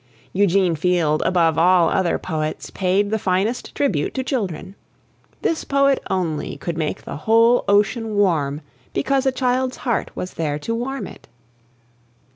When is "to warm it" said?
10.57-11.27